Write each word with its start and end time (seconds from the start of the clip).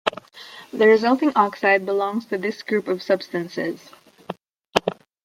The 0.73 0.87
resulting 0.87 1.31
oxide 1.35 1.85
belongs 1.85 2.25
to 2.25 2.37
this 2.39 2.63
group 2.63 2.87
of 2.87 3.03
substances. 3.03 3.91